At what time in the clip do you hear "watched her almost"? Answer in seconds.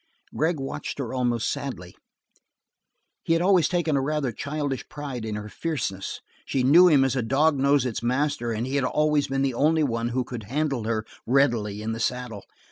0.59-1.47